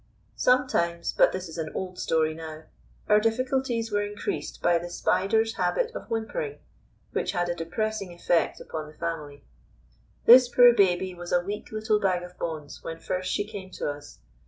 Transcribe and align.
Sometimes 0.35 1.13
(but 1.13 1.31
this 1.31 1.47
is 1.47 1.59
an 1.59 1.69
old 1.75 1.99
story 1.99 2.33
now) 2.33 2.63
our 3.07 3.19
difficulties 3.19 3.91
were 3.91 4.01
increased 4.03 4.59
by 4.59 4.79
the 4.79 4.89
Spider's 4.89 5.57
habit 5.57 5.91
of 5.93 6.07
whimpering, 6.09 6.57
which 7.11 7.33
had 7.33 7.49
a 7.49 7.53
depressing 7.55 8.11
effect 8.11 8.59
upon 8.59 8.87
the 8.87 8.97
family. 8.97 9.43
This 10.25 10.49
poor 10.49 10.73
baby 10.73 11.13
was 11.13 11.31
a 11.31 11.41
weak 11.43 11.71
little 11.71 11.99
bag 11.99 12.23
of 12.23 12.35
bones 12.39 12.83
when 12.83 12.97
first 12.97 13.31
she 13.31 13.45
came 13.45 13.69
to 13.73 13.91
us. 13.91 14.17